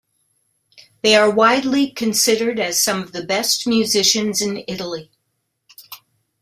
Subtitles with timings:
[1.03, 5.11] They are widely considered as some of the best musicians in Italy.